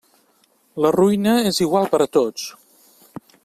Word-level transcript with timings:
La 0.85 0.91
ruïna 0.95 1.35
és 1.51 1.61
igual 1.67 1.87
per 1.93 2.03
a 2.07 2.11
tots. 2.21 2.49